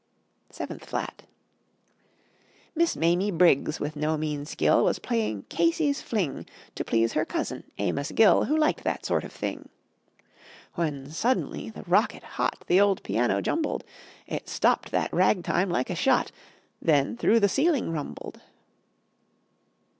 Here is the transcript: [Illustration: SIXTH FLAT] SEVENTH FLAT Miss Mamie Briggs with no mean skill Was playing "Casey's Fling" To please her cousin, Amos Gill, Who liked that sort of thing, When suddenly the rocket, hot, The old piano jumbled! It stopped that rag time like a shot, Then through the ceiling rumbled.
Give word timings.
[Illustration: 0.49 0.79
SIXTH 0.79 0.89
FLAT] 0.89 0.89
SEVENTH 0.89 0.89
FLAT 1.19 1.25
Miss 2.73 2.95
Mamie 2.95 3.29
Briggs 3.31 3.79
with 3.79 3.95
no 3.95 4.17
mean 4.17 4.45
skill 4.47 4.83
Was 4.83 4.97
playing 4.97 5.43
"Casey's 5.43 6.01
Fling" 6.01 6.47
To 6.73 6.83
please 6.83 7.13
her 7.13 7.23
cousin, 7.23 7.65
Amos 7.77 8.11
Gill, 8.11 8.45
Who 8.45 8.57
liked 8.57 8.83
that 8.83 9.05
sort 9.05 9.23
of 9.23 9.31
thing, 9.31 9.69
When 10.73 11.11
suddenly 11.11 11.69
the 11.69 11.83
rocket, 11.83 12.23
hot, 12.23 12.63
The 12.65 12.81
old 12.81 13.03
piano 13.03 13.41
jumbled! 13.41 13.83
It 14.25 14.49
stopped 14.49 14.89
that 14.89 15.13
rag 15.13 15.43
time 15.43 15.69
like 15.69 15.91
a 15.91 15.95
shot, 15.95 16.31
Then 16.81 17.15
through 17.15 17.39
the 17.39 17.47
ceiling 17.47 17.91
rumbled. 17.91 18.41